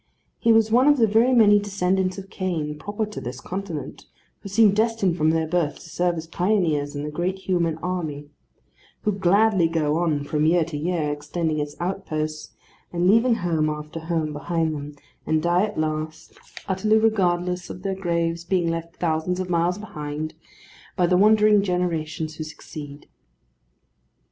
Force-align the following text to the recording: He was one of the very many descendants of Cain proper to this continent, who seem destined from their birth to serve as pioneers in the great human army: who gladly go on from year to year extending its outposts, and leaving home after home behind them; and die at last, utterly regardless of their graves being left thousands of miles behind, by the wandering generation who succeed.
He 0.39 0.51
was 0.51 0.71
one 0.71 0.87
of 0.87 0.97
the 0.97 1.05
very 1.05 1.31
many 1.31 1.59
descendants 1.59 2.17
of 2.17 2.31
Cain 2.31 2.75
proper 2.79 3.05
to 3.05 3.21
this 3.21 3.39
continent, 3.39 4.07
who 4.39 4.49
seem 4.49 4.71
destined 4.73 5.15
from 5.15 5.29
their 5.29 5.45
birth 5.45 5.75
to 5.75 5.89
serve 5.91 6.15
as 6.15 6.25
pioneers 6.25 6.95
in 6.95 7.03
the 7.03 7.11
great 7.11 7.37
human 7.37 7.77
army: 7.83 8.25
who 9.03 9.11
gladly 9.11 9.67
go 9.67 9.99
on 9.99 10.23
from 10.23 10.47
year 10.47 10.65
to 10.65 10.75
year 10.75 11.11
extending 11.11 11.59
its 11.59 11.75
outposts, 11.79 12.51
and 12.91 13.07
leaving 13.07 13.35
home 13.35 13.69
after 13.69 13.99
home 13.99 14.33
behind 14.33 14.73
them; 14.73 14.95
and 15.27 15.43
die 15.43 15.65
at 15.65 15.77
last, 15.79 16.33
utterly 16.67 16.97
regardless 16.97 17.69
of 17.69 17.83
their 17.83 17.93
graves 17.93 18.43
being 18.43 18.71
left 18.71 18.95
thousands 18.95 19.39
of 19.39 19.51
miles 19.51 19.77
behind, 19.77 20.33
by 20.95 21.05
the 21.05 21.15
wandering 21.15 21.61
generation 21.61 22.27
who 22.27 22.43
succeed. 22.43 23.05